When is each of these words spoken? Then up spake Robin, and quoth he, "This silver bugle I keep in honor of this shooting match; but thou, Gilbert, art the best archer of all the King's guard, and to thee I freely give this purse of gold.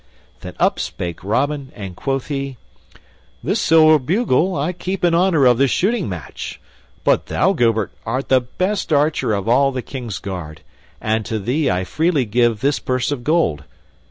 Then 0.39 0.55
up 0.59 0.79
spake 0.79 1.23
Robin, 1.23 1.71
and 1.75 1.95
quoth 1.95 2.25
he, 2.25 2.57
"This 3.43 3.61
silver 3.61 3.99
bugle 3.99 4.55
I 4.55 4.73
keep 4.73 5.03
in 5.03 5.13
honor 5.13 5.45
of 5.45 5.59
this 5.59 5.69
shooting 5.69 6.09
match; 6.09 6.59
but 7.03 7.27
thou, 7.27 7.53
Gilbert, 7.53 7.91
art 8.03 8.27
the 8.29 8.41
best 8.41 8.91
archer 8.91 9.31
of 9.31 9.47
all 9.47 9.71
the 9.71 9.83
King's 9.83 10.17
guard, 10.17 10.61
and 10.99 11.23
to 11.27 11.37
thee 11.37 11.69
I 11.69 11.83
freely 11.83 12.25
give 12.25 12.61
this 12.61 12.79
purse 12.79 13.11
of 13.11 13.23
gold. 13.23 13.63